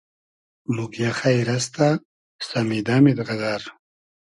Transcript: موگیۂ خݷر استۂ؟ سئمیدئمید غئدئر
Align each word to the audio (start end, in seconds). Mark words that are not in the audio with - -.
موگیۂ 0.75 1.09
خݷر 1.17 1.47
استۂ؟ 1.57 1.87
سئمیدئمید 2.47 3.19
غئدئر 3.27 3.63